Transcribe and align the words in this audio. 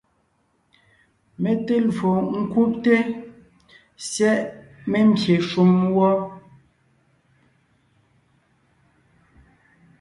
Mé 1.41 1.51
te 1.65 1.75
lwo 1.89 2.11
ńkúbte/syɛ́ʼ 2.41 4.45
membyè 4.91 5.35
shúm 5.49 5.71
wɔ́. 5.95 6.13